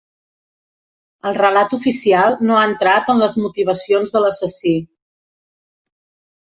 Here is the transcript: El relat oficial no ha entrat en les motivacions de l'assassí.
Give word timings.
El 1.31 1.37
relat 1.41 1.75
oficial 1.77 2.39
no 2.49 2.57
ha 2.57 2.65
entrat 2.71 3.13
en 3.15 3.23
les 3.27 3.39
motivacions 3.45 4.17
de 4.19 4.27
l'assassí. 4.27 4.77